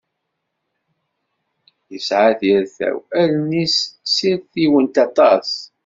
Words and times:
Yesɛa 1.91 2.31
tirtaw, 2.39 2.97
allen-is 3.21 3.75
ssirtiwent 4.09 4.95
aṭas. 5.05 5.49